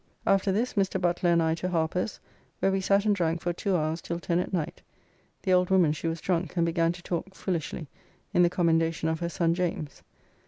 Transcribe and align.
After 0.25 0.51
this 0.51 0.73
Mr. 0.73 0.99
Butler 0.99 1.29
and 1.29 1.43
I 1.43 1.53
to 1.53 1.69
Harper's, 1.69 2.19
where 2.57 2.71
we 2.71 2.81
sat 2.81 3.05
and 3.05 3.15
drank 3.15 3.39
for 3.39 3.53
two 3.53 3.75
hours 3.77 4.01
till 4.01 4.19
ten 4.19 4.39
at 4.39 4.51
night; 4.51 4.81
the 5.43 5.53
old 5.53 5.69
woman 5.69 5.91
she 5.91 6.07
was 6.07 6.19
drunk 6.21 6.57
and 6.57 6.65
began 6.65 6.91
to 6.93 7.03
talk 7.03 7.35
foolishly 7.35 7.87
in 8.33 8.49
commendation 8.49 9.09
of 9.09 9.19
her 9.19 9.29
son 9.29 9.53
James. 9.53 10.01